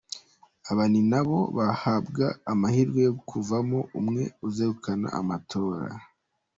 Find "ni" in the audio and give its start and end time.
0.91-1.01